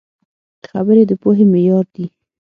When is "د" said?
1.07-1.11